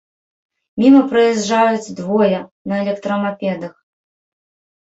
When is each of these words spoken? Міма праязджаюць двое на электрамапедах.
Міма 0.83 1.01
праязджаюць 1.11 1.93
двое 1.99 2.39
на 2.73 2.81
электрамапедах. 2.87 3.73